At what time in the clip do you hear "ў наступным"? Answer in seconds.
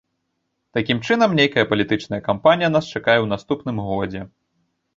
3.21-3.77